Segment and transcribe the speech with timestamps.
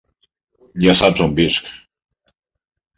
[0.85, 1.71] Ja saps on visc.